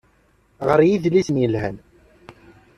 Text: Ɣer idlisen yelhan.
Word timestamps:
Ɣer 0.67 0.79
idlisen 0.81 1.41
yelhan. 1.41 1.77